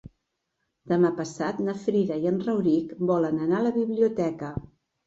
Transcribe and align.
Demà 0.91 1.11
passat 1.19 1.61
na 1.67 1.77
Frida 1.83 2.19
i 2.25 2.27
en 2.33 2.43
Rauric 2.49 2.99
volen 3.13 3.43
anar 3.47 3.63
a 3.63 3.71
la 3.71 3.79
biblioteca. 3.81 4.57